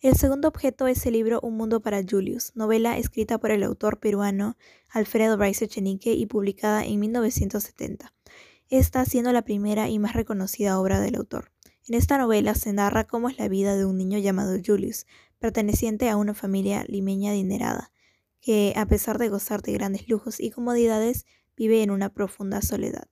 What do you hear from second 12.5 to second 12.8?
se